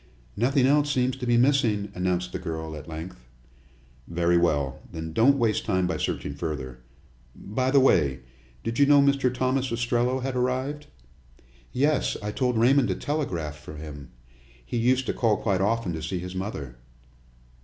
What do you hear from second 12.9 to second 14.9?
telegraph for him. He